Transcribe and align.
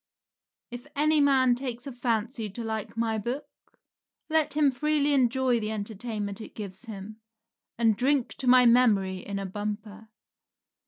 If 0.71 0.87
any 0.95 1.21
man 1.21 1.53
takes 1.53 1.85
a 1.85 1.91
fancy 1.91 2.49
to 2.49 2.63
like 2.63 2.97
my 2.97 3.19
book, 3.19 3.45
let 4.31 4.55
him 4.55 4.71
freely 4.71 5.13
enjoy 5.13 5.59
the 5.59 5.69
entertainment 5.71 6.41
it 6.41 6.55
gives 6.55 6.85
him, 6.85 7.21
and 7.77 7.95
drink 7.95 8.29
to 8.37 8.47
my 8.47 8.65
memory 8.65 9.17
in 9.19 9.37
a 9.37 9.45
bumper. 9.45 10.09